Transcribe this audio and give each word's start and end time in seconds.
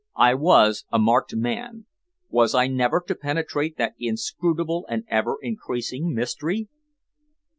I 0.17 0.33
was 0.33 0.83
a 0.91 0.97
marked 0.97 1.35
man. 1.35 1.85
Was 2.27 2.55
I 2.55 2.65
never 2.65 3.03
to 3.07 3.13
penetrate 3.13 3.77
that 3.77 3.93
inscrutable 3.99 4.83
and 4.89 5.03
ever 5.09 5.37
increasing 5.43 6.11
mystery? 6.15 6.69